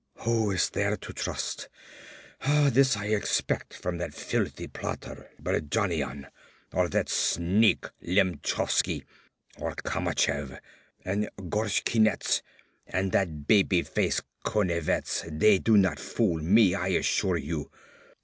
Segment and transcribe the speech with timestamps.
[0.21, 1.69] Who is there to trust?
[2.43, 6.25] This I expect from that filthy plotter, Berjanian!
[6.73, 9.03] Or that sneak, Lemchovsky,
[9.59, 10.59] or Kamashev.
[11.05, 12.41] And Gorshkinets
[12.87, 17.69] and that babyface, Konevets; they do not fool me, I assure you!